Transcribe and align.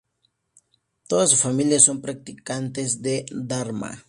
Toda 1.07 1.27
su 1.27 1.35
familia 1.35 1.79
son 1.79 2.01
practicantes 2.01 3.03
de 3.03 3.23
dharma. 3.29 3.99